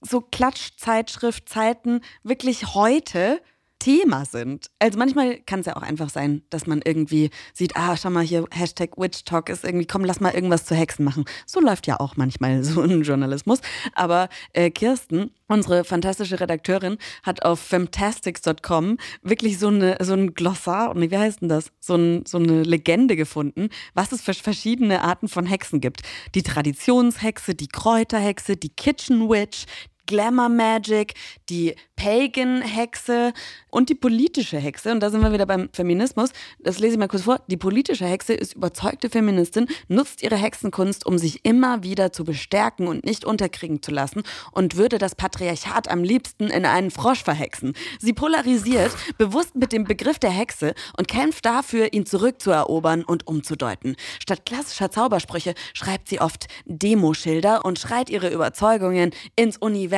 [0.01, 3.41] so Klatschzeitschriftzeiten wirklich heute
[3.79, 4.67] Thema sind.
[4.79, 8.23] Also manchmal kann es ja auch einfach sein, dass man irgendwie sieht, ah, schau mal
[8.23, 11.25] hier, Hashtag Witch Talk ist irgendwie, komm, lass mal irgendwas zu Hexen machen.
[11.45, 13.59] So läuft ja auch manchmal so ein Journalismus.
[13.93, 20.93] Aber äh, Kirsten, unsere fantastische Redakteurin, hat auf fantastics.com wirklich so, eine, so ein Glossar,
[20.95, 21.71] nee, wie heißt denn das?
[21.79, 26.01] So, ein, so eine Legende gefunden, was es für verschiedene Arten von Hexen gibt.
[26.33, 29.65] Die Traditionshexe, die Kräuterhexe, die Kitchen Witch,
[30.05, 31.13] Glamour Magic,
[31.49, 33.33] die Pagan-Hexe
[33.69, 34.91] und die politische Hexe.
[34.91, 36.31] Und da sind wir wieder beim Feminismus.
[36.59, 37.41] Das lese ich mal kurz vor.
[37.47, 42.87] Die politische Hexe ist überzeugte Feministin, nutzt ihre Hexenkunst, um sich immer wieder zu bestärken
[42.87, 47.73] und nicht unterkriegen zu lassen und würde das Patriarchat am liebsten in einen Frosch verhexen.
[47.99, 53.95] Sie polarisiert bewusst mit dem Begriff der Hexe und kämpft dafür, ihn zurückzuerobern und umzudeuten.
[54.19, 59.94] Statt klassischer Zaubersprüche schreibt sie oft Demoschilder und schreit ihre Überzeugungen ins Universum,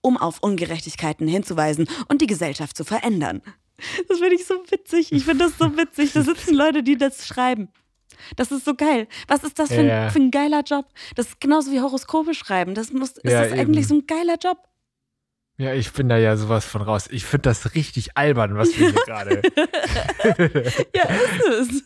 [0.00, 3.42] um auf Ungerechtigkeiten hinzuweisen und die Gesellschaft zu verändern.
[4.08, 5.10] Das finde ich so witzig.
[5.12, 6.12] Ich finde das so witzig.
[6.12, 7.68] Da sitzen Leute, die das schreiben.
[8.36, 9.08] Das ist so geil.
[9.28, 10.10] Was ist das für ein, Ja.
[10.10, 10.84] für ein geiler Job?
[11.16, 12.74] Das ist genauso wie Horoskope schreiben.
[12.74, 14.58] Das muss, ist Ja, das eigentlich so ein geiler Job?
[15.56, 17.06] Ja, ich bin da ja sowas von raus.
[17.10, 19.42] Ich finde das richtig albern, was wir hier gerade.
[20.94, 21.04] Ja,
[21.60, 21.84] ist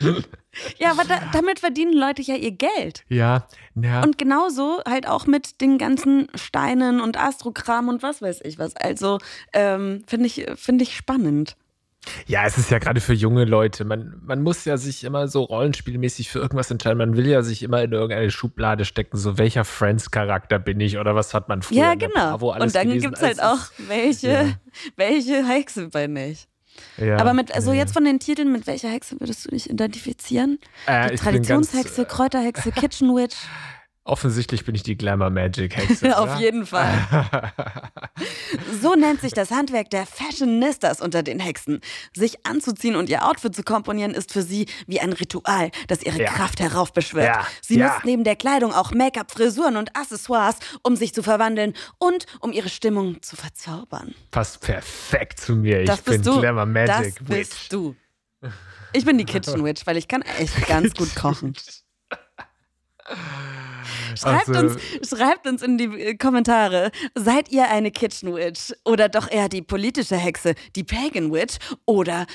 [0.00, 0.24] es.
[0.78, 3.04] ja, aber da, damit verdienen Leute ja ihr Geld.
[3.08, 4.02] Ja, ja.
[4.02, 8.76] Und genauso halt auch mit den ganzen Steinen und Astrokram und was weiß ich was.
[8.76, 9.18] Also
[9.52, 11.56] ähm, finde ich, find ich spannend.
[12.26, 13.84] Ja, es ist ja gerade für junge Leute.
[13.84, 16.98] Man, man muss ja sich immer so rollenspielmäßig für irgendwas entscheiden.
[16.98, 19.16] Man will ja sich immer in irgendeine Schublade stecken.
[19.16, 22.36] So, welcher Friends-Charakter bin ich oder was hat man früher ja, genau.
[22.36, 24.52] Und dann gibt es halt Also, auch, welche, ja.
[24.96, 26.46] welche Hexe bin ich.
[26.96, 27.78] Ja, Aber mit, also nee.
[27.78, 30.58] jetzt von den Titeln, mit welcher Hexe würdest du dich identifizieren?
[30.86, 33.36] Äh, Traditionshexe, Kräuterhexe, Kitchen Witch?
[34.06, 36.16] Offensichtlich bin ich die Glamour Magic Hexe.
[36.18, 37.52] Auf jeden Fall.
[38.80, 41.80] So nennt sich das Handwerk der Fashionistas unter den Hexen.
[42.14, 46.20] Sich anzuziehen und ihr Outfit zu komponieren ist für sie wie ein Ritual, das ihre
[46.22, 46.30] Ja.
[46.30, 47.26] Kraft heraufbeschwört.
[47.26, 47.46] Ja.
[47.62, 47.88] Sie Ja.
[47.88, 52.52] nutzt neben der Kleidung auch Make-up, Frisuren und Accessoires, um sich zu verwandeln und um
[52.52, 54.14] ihre Stimmung zu verzaubern.
[54.30, 55.80] Passt perfekt zu mir.
[55.80, 56.40] Ich das bin du.
[56.40, 56.88] Glamour Magic
[57.18, 57.48] das Witch.
[57.48, 57.96] bist du.
[58.92, 61.54] Ich bin die Kitchen Witch, weil ich kann echt ganz gut kochen.
[64.16, 69.08] Schreibt, Also- uns, schreibt uns in die äh, Kommentare, seid ihr eine Kitchen Witch oder
[69.08, 72.26] doch eher die politische Hexe, die Pagan Witch oder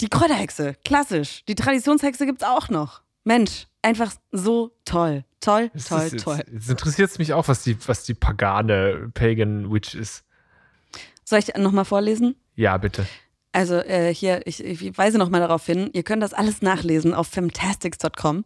[0.00, 0.74] die Kräuterhexe?
[0.84, 1.44] Klassisch.
[1.46, 3.02] Die Traditionshexe gibt's auch noch.
[3.24, 5.24] Mensch, einfach so toll.
[5.40, 6.40] Toll, Das toll, ist jetzt, toll.
[6.52, 10.24] Jetzt interessiert es mich auch, was die, was die pagane Pagan Witch ist.
[11.24, 12.36] Soll ich nochmal vorlesen?
[12.54, 13.06] Ja, bitte.
[13.52, 17.26] Also äh, hier, ich, ich weise nochmal darauf hin, ihr könnt das alles nachlesen auf
[17.28, 18.44] fantastics.com.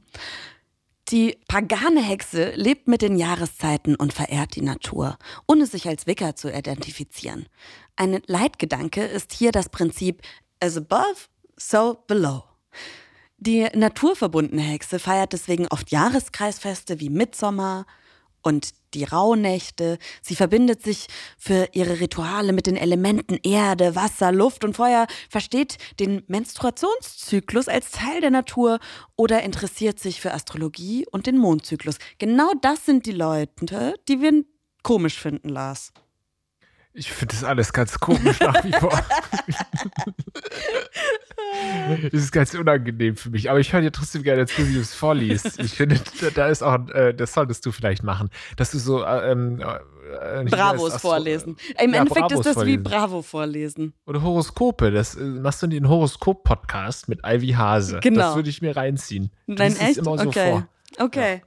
[1.11, 6.35] Die pagane Hexe lebt mit den Jahreszeiten und verehrt die Natur, ohne sich als Wicker
[6.35, 7.47] zu identifizieren.
[7.95, 10.23] Ein Leitgedanke ist hier das Prinzip
[10.59, 12.43] as above, so below.
[13.39, 17.87] Die naturverbundene Hexe feiert deswegen oft Jahreskreisfeste wie Mitsommer
[18.47, 19.99] und die Rauhnächte.
[20.23, 25.79] Sie verbindet sich für ihre Rituale mit den Elementen Erde, Wasser, Luft und Feuer, versteht
[25.99, 28.79] den Menstruationszyklus als Teil der Natur
[29.17, 31.99] oder interessiert sich für Astrologie und den Mondzyklus.
[32.19, 34.45] Genau das sind die Leute, die wir
[34.85, 35.93] komisch finden, Lars.
[36.93, 39.05] Ich finde das alles ganz komisch nach wie vor.
[42.13, 43.51] Das ist ganz unangenehm für mich.
[43.51, 45.59] Aber ich höre dir trotzdem gerne zu, wie du es vorliest.
[45.61, 46.01] Ich finde,
[46.35, 50.45] da ist auch, äh, das solltest du vielleicht machen, dass du so äh, ähm, äh,
[50.45, 51.57] Bravos weiß, vorlesen.
[51.81, 52.85] Im ja, Endeffekt Bravos ist das vorlesen.
[52.85, 53.95] wie Bravo vorlesen.
[54.07, 54.91] Oder Horoskope.
[54.91, 58.01] Das äh, machst du den Horoskop-Podcast mit Ivy Hase.
[58.01, 58.21] Genau.
[58.21, 59.31] Das würde ich mir reinziehen.
[59.47, 59.99] Nein, echt?
[59.99, 60.51] Immer so okay.
[60.51, 60.69] Vor.
[60.99, 61.43] Okay.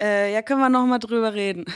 [0.00, 0.06] Ja.
[0.06, 1.66] Äh, ja, können wir noch mal drüber reden.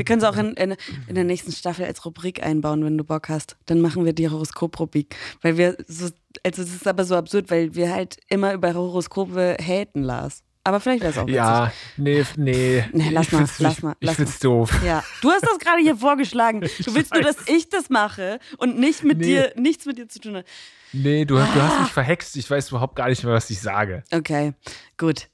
[0.00, 0.76] wir können es auch in, in,
[1.08, 3.58] in, der nächsten Staffel als Rubrik einbauen, wenn du Bock hast.
[3.66, 5.14] Dann machen wir die Horoskop-Rubrik.
[5.42, 6.08] Weil wir so,
[6.42, 10.42] also es ist aber so absurd, weil wir halt immer über Horoskope haten, Lars.
[10.64, 11.36] Aber vielleicht wäre es auch witzig.
[11.36, 12.82] Ja, nee, nee.
[12.94, 13.94] nee lass mal, lass mal.
[14.00, 14.72] Ich find's doof.
[14.86, 15.04] Ja.
[15.20, 16.60] Du hast das gerade hier vorgeschlagen.
[16.82, 19.26] Du willst nur, dass ich das mache und nicht mit nee.
[19.26, 20.46] dir, nichts mit dir zu tun hat.
[20.94, 21.46] Nee, du, ah.
[21.52, 21.82] du hast ah.
[21.82, 22.36] mich verhext.
[22.36, 24.02] Ich weiß überhaupt gar nicht mehr, was ich sage.
[24.12, 24.54] Okay,
[24.96, 25.28] gut.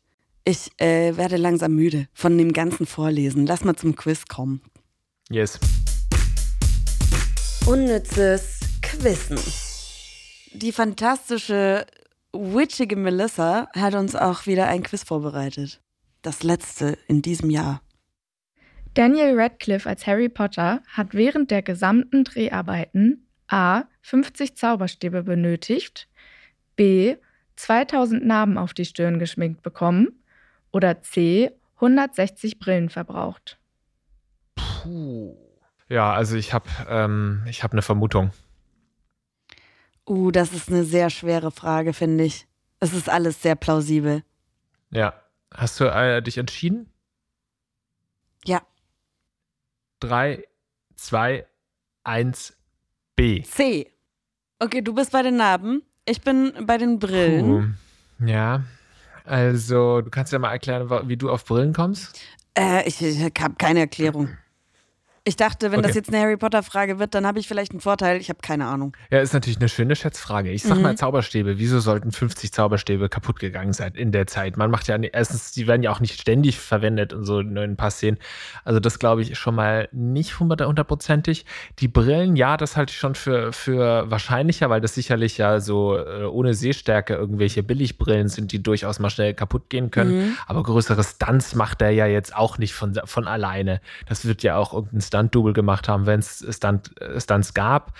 [0.48, 3.46] Ich äh, werde langsam müde von dem ganzen Vorlesen.
[3.46, 4.62] Lass mal zum Quiz kommen.
[5.28, 5.58] Yes.
[7.66, 9.38] Unnützes Quizzen.
[10.52, 11.84] Die fantastische
[12.32, 15.80] witchige Melissa hat uns auch wieder ein Quiz vorbereitet.
[16.22, 17.82] Das letzte in diesem Jahr.
[18.94, 23.82] Daniel Radcliffe als Harry Potter hat während der gesamten Dreharbeiten A.
[24.02, 26.08] 50 Zauberstäbe benötigt,
[26.76, 27.16] B.
[27.56, 30.22] 2000 Narben auf die Stirn geschminkt bekommen
[30.76, 31.50] oder C.
[31.76, 33.58] 160 Brillen verbraucht.
[34.54, 35.34] Puh.
[35.88, 38.30] Ja, also ich habe ähm, hab eine Vermutung.
[40.06, 42.46] Uh, das ist eine sehr schwere Frage, finde ich.
[42.78, 44.22] Es ist alles sehr plausibel.
[44.90, 45.14] Ja.
[45.54, 46.90] Hast du äh, dich entschieden?
[48.44, 48.60] Ja.
[50.00, 50.44] 3,
[50.96, 51.46] 2,
[52.04, 52.56] 1,
[53.14, 53.42] B.
[53.42, 53.92] C.
[54.58, 55.82] Okay, du bist bei den Narben.
[56.04, 57.76] Ich bin bei den Brillen.
[58.18, 58.26] Puh.
[58.26, 58.64] Ja.
[59.26, 62.18] Also, du kannst ja mal erklären, wie du auf Brillen kommst?
[62.56, 64.30] Äh, ich, ich habe keine Erklärung.
[65.28, 65.88] Ich dachte, wenn okay.
[65.88, 68.20] das jetzt eine Harry Potter-Frage wird, dann habe ich vielleicht einen Vorteil.
[68.20, 68.96] Ich habe keine Ahnung.
[69.10, 70.52] Ja, ist natürlich eine schöne Schätzfrage.
[70.52, 70.82] Ich sag mhm.
[70.82, 71.58] mal Zauberstäbe.
[71.58, 74.56] Wieso sollten 50 Zauberstäbe kaputt gegangen sein in der Zeit?
[74.56, 77.76] Man macht ja, erstens, die werden ja auch nicht ständig verwendet und so in ein
[77.76, 78.18] paar Szenen.
[78.62, 81.44] Also das glaube ich schon mal nicht hundertprozentig.
[81.80, 85.98] Die Brillen, ja, das halte ich schon für, für wahrscheinlicher, weil das sicherlich ja so
[85.98, 90.18] äh, ohne Sehstärke irgendwelche Billigbrillen sind, die durchaus mal schnell kaputt gehen können.
[90.18, 90.36] Mhm.
[90.46, 93.80] Aber größere Stunts macht er ja jetzt auch nicht von, von alleine.
[94.08, 97.92] Das wird ja auch irgendein Stunt Stunt-Double gemacht haben, wenn es Stunt, Stunts gab.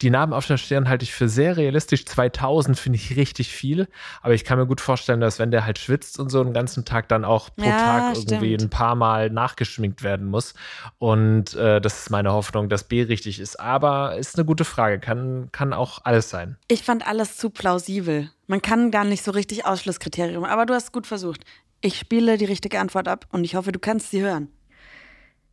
[0.00, 2.06] Die Narben auf der Stirn halte ich für sehr realistisch.
[2.06, 3.88] 2000 finde ich richtig viel.
[4.22, 6.84] Aber ich kann mir gut vorstellen, dass wenn der halt schwitzt und so einen ganzen
[6.84, 8.62] Tag dann auch pro ja, Tag irgendwie stimmt.
[8.62, 10.54] ein paar Mal nachgeschminkt werden muss.
[10.98, 13.60] Und äh, das ist meine Hoffnung, dass B richtig ist.
[13.60, 14.98] Aber ist eine gute Frage.
[14.98, 16.56] Kann, kann auch alles sein.
[16.68, 18.30] Ich fand alles zu plausibel.
[18.46, 21.44] Man kann gar nicht so richtig Ausschlusskriterium, aber du hast gut versucht.
[21.80, 24.48] Ich spiele die richtige Antwort ab und ich hoffe, du kannst sie hören.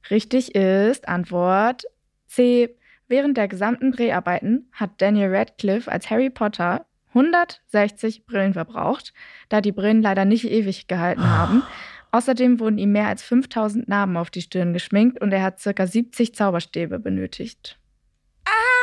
[0.10, 1.84] Richtig ist Antwort
[2.28, 2.76] C.
[3.08, 9.14] Während der gesamten Dreharbeiten hat Daniel Radcliffe als Harry Potter 160 Brillen verbraucht,
[9.50, 11.64] da die Brillen leider nicht ewig gehalten haben.
[12.12, 15.88] Außerdem wurden ihm mehr als 5000 Narben auf die Stirn geschminkt und er hat ca.
[15.88, 17.80] 70 Zauberstäbe benötigt.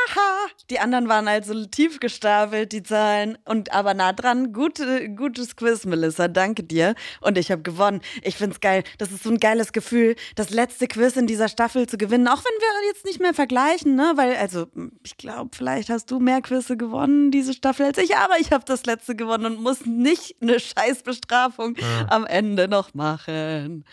[0.09, 0.47] Aha!
[0.69, 3.37] Die anderen waren also tief gestapelt, die Zahlen.
[3.45, 4.53] Und aber nah dran.
[4.53, 6.27] Gute, gutes Quiz, Melissa.
[6.27, 6.95] Danke dir.
[7.21, 8.01] Und ich habe gewonnen.
[8.21, 8.83] Ich find's geil.
[8.97, 12.27] Das ist so ein geiles Gefühl, das letzte Quiz in dieser Staffel zu gewinnen.
[12.27, 14.13] Auch wenn wir jetzt nicht mehr vergleichen, ne?
[14.15, 14.67] Weil, also,
[15.03, 18.15] ich glaube, vielleicht hast du mehr Quizze gewonnen, diese Staffel, als ich.
[18.15, 22.07] Aber ich habe das letzte gewonnen und muss nicht eine Scheißbestrafung ja.
[22.09, 23.83] am Ende noch machen.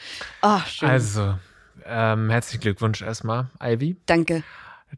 [0.41, 0.89] Ach, schön.
[0.89, 1.35] Also,
[1.87, 3.97] ähm, herzlichen Glückwunsch erstmal, Ivy.
[4.07, 4.43] Danke.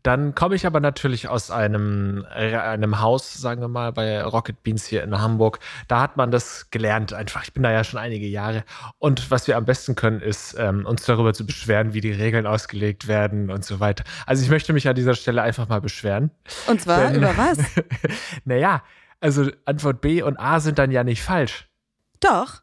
[0.03, 4.63] Dann komme ich aber natürlich aus einem, äh, einem Haus, sagen wir mal, bei Rocket
[4.63, 5.59] Beans hier in Hamburg.
[5.89, 7.45] Da hat man das gelernt einfach.
[7.45, 8.65] Ich bin da ja schon einige Jahre.
[8.99, 12.47] Und was wir am besten können, ist, ähm, uns darüber zu beschweren, wie die Regeln
[12.47, 14.05] ausgelegt werden und so weiter.
[14.27, 16.31] Also ich möchte mich an dieser Stelle einfach mal beschweren.
[16.67, 17.59] Und zwar Denn, über was?
[18.45, 18.83] naja,
[19.21, 21.69] also Antwort B und A sind dann ja nicht falsch.
[22.21, 22.63] Doch.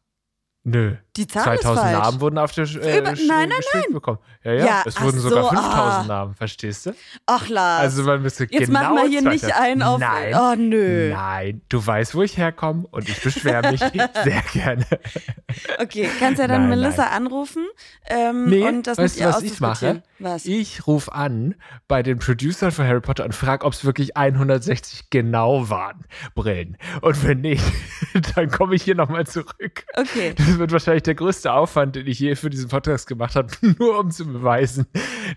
[0.64, 0.96] Nö.
[1.16, 2.06] Die Zahl 2000 ist falsch.
[2.06, 3.84] Namen wurden auf der äh, Über, Nein, nein, nein.
[3.92, 4.18] bekommen.
[4.44, 6.04] Ja, ja, ja es wurden so, sogar 5000 ah.
[6.08, 6.96] Namen, verstehst du?
[7.28, 7.82] Ach, Lars.
[7.82, 10.00] Also man müsste Jetzt genau machen wir hier nicht einen auf.
[10.00, 10.34] Nein.
[10.36, 11.12] Oh, nö.
[11.14, 13.80] Nein, du weißt, wo ich herkomme und ich beschwere mich
[14.24, 14.86] sehr gerne.
[15.80, 17.14] Okay, kannst ja dann nein, Melissa nein.
[17.14, 17.68] anrufen
[18.08, 20.02] ähm, nee, und das weißt mit ihr was ich mache?
[20.18, 20.46] Was?
[20.46, 21.56] Ich rufe an
[21.88, 26.78] bei den Producern von Harry Potter und frage, ob es wirklich 160 genau waren, Brillen.
[27.02, 27.64] Und wenn nicht,
[28.36, 29.86] dann komme ich hier nochmal zurück.
[29.96, 30.34] Okay.
[30.36, 33.48] Das wird wahrscheinlich der größte Aufwand, den ich je für diesen Podcast gemacht habe,
[33.80, 34.86] nur um zu beweisen,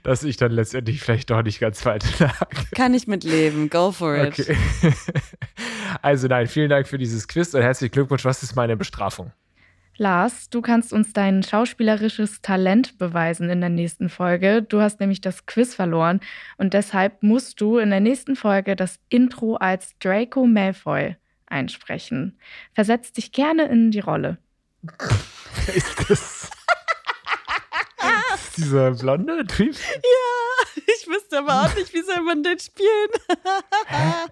[0.02, 2.48] dass ich dann letztendlich vielleicht doch nicht ganz falsch lag.
[2.74, 3.70] Kann ich mitleben.
[3.70, 4.38] Go for it.
[4.38, 4.56] Okay.
[6.02, 8.24] Also nein, vielen Dank für dieses Quiz und herzlichen Glückwunsch.
[8.24, 9.32] Was ist meine Bestrafung?
[9.98, 14.62] Lars, du kannst uns dein schauspielerisches Talent beweisen in der nächsten Folge.
[14.62, 16.20] Du hast nämlich das Quiz verloren
[16.58, 22.38] und deshalb musst du in der nächsten Folge das Intro als Draco Malfoy einsprechen.
[22.74, 24.38] Versetz dich gerne in die Rolle.
[25.74, 26.50] Ist das
[28.56, 29.74] dieser blonde Typ?
[29.74, 33.08] Ja, ich wüsste aber auch nicht, wie soll man den spielen.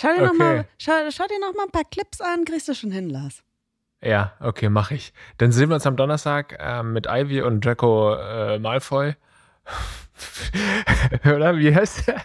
[0.00, 0.24] schau dir Okay.
[0.24, 3.10] noch mal, schau, schau dir noch mal ein paar Clips an, kriegst du schon hin,
[3.10, 3.42] Lars.
[4.02, 5.12] Ja, okay, mache ich.
[5.38, 9.14] Dann sehen wir uns am Donnerstag ähm, mit Ivy und Draco äh, Malfoy.
[11.24, 12.22] Oder wie heißt der?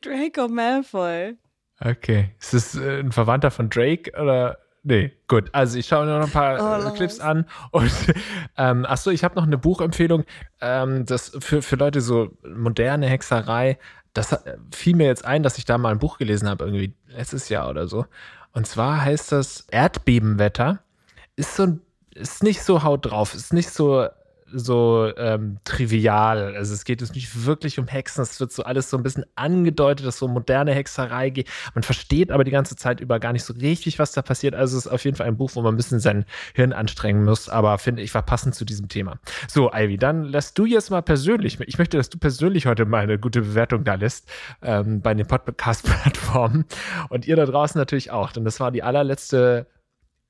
[0.00, 1.36] Draco Malfoy.
[1.80, 2.30] Okay.
[2.40, 4.58] Ist das äh, ein Verwandter von Drake oder?
[4.82, 5.50] Nee, gut.
[5.52, 6.96] Also ich schaue mir noch ein paar Oh, äh.
[6.96, 7.46] Clips an.
[7.70, 7.90] Und
[8.56, 10.24] ähm, achso, ich habe noch eine Buchempfehlung.
[10.60, 13.78] Ähm, das für, für Leute so moderne Hexerei.
[14.14, 16.94] Das hat- fiel mir jetzt ein, dass ich da mal ein Buch gelesen habe, irgendwie
[17.08, 18.06] letztes Jahr oder so.
[18.52, 20.80] Und zwar heißt das Erdbebenwetter.
[21.36, 21.80] Ist so ein,
[22.14, 24.08] ist nicht so haut drauf, ist nicht so
[24.52, 26.54] so ähm, trivial.
[26.56, 29.24] Also es geht jetzt nicht wirklich um Hexen, es wird so alles so ein bisschen
[29.34, 31.48] angedeutet, dass so moderne Hexerei geht.
[31.74, 34.54] Man versteht aber die ganze Zeit über gar nicht so richtig, was da passiert.
[34.54, 37.24] Also es ist auf jeden Fall ein Buch, wo man ein bisschen sein Hirn anstrengen
[37.24, 39.18] muss, aber finde ich war passend zu diesem Thema.
[39.48, 43.02] So, Ivy, dann lässt du jetzt mal persönlich, ich möchte, dass du persönlich heute mal
[43.02, 44.28] eine gute Bewertung da lässt
[44.62, 46.64] ähm, bei den Podcast-Plattformen
[47.08, 49.66] und ihr da draußen natürlich auch, denn das war die allerletzte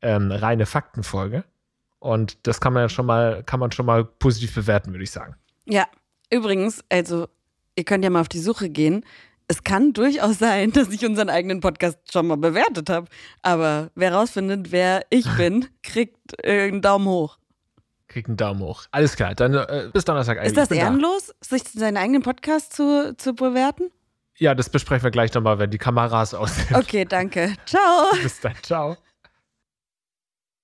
[0.02, 1.44] ähm, reine Faktenfolge.
[2.00, 5.10] Und das kann man ja schon mal, kann man schon mal positiv bewerten, würde ich
[5.10, 5.36] sagen.
[5.66, 5.86] Ja,
[6.30, 7.28] übrigens, also,
[7.76, 9.04] ihr könnt ja mal auf die Suche gehen.
[9.48, 13.06] Es kann durchaus sein, dass ich unseren eigenen Podcast schon mal bewertet habe.
[13.42, 17.38] Aber wer rausfindet, wer ich bin, kriegt äh, einen Daumen hoch.
[18.08, 18.86] Kriegt einen Daumen hoch.
[18.90, 20.38] Alles klar, dann äh, bis Donnerstag.
[20.38, 20.46] Ivy.
[20.46, 20.84] Ist das bin da.
[20.84, 23.90] ehrenlos, sich seinen eigenen Podcast zu, zu bewerten?
[24.38, 26.74] Ja, das besprechen wir gleich nochmal, wenn die Kameras aus sind.
[26.74, 27.54] Okay, danke.
[27.66, 28.10] Ciao.
[28.22, 28.96] Bis dann, ciao.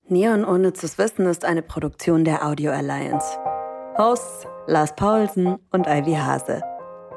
[0.09, 3.27] Neon Unnützes Wissen ist eine Produktion der Audio Alliance.
[3.99, 6.63] Hosts Lars Paulsen und Ivy Hase.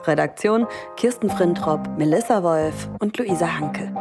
[0.05, 3.93] Redaktion Kirsten Frintrop, Melissa Wolf und Luisa Hanke.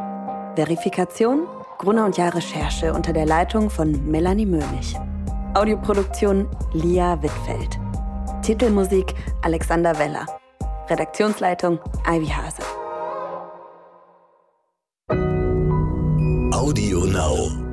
[0.57, 1.47] Verifikation
[1.77, 4.97] Gruner und Jahr Recherche unter der Leitung von Melanie Möhlich.
[5.53, 7.79] Audioproduktion Lia Wittfeld.
[8.41, 10.25] Titelmusik Alexander Weller.
[10.89, 12.63] Redaktionsleitung Ivy Hase.
[16.55, 17.68] Audio Now.